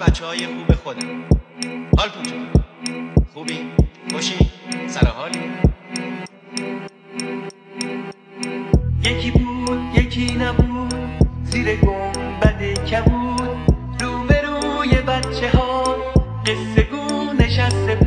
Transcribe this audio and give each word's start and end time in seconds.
بچه 0.00 0.24
های 0.24 0.46
خوب 0.46 0.74
خودم 0.74 1.24
حال 1.98 2.08
پوچو 2.08 2.36
خوبی؟ 3.34 3.58
خوشی؟ 4.12 4.50
سرحالی؟ 4.86 5.38
یکی 9.04 9.30
بود 9.30 9.80
یکی 9.94 10.34
نبود 10.34 10.94
زیر 11.44 11.76
گنبد 11.76 12.84
کبود 12.90 13.58
روبروی 14.00 15.02
بچه 15.06 15.50
ها 15.50 15.96
قصه 16.46 16.82
گو 16.82 17.32
نشسته 17.32 17.97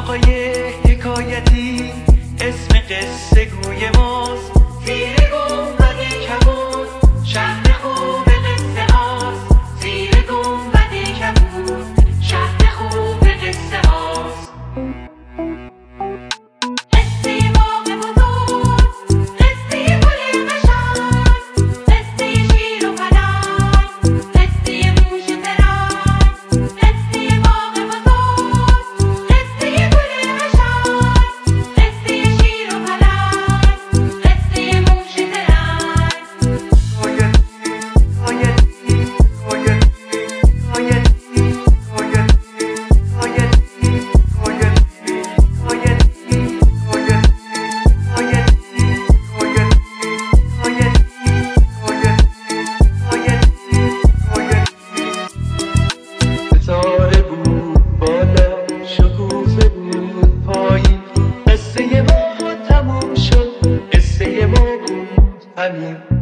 آقای 0.00 0.52
حکایتی 0.84 1.92
اسم 2.40 2.78
قصه 2.90 3.44
گوی 3.44 3.90
ماست. 3.96 4.52
I'm 65.60 65.78
here. 65.78 66.19